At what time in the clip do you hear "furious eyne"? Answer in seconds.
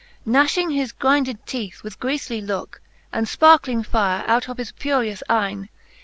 4.71-5.69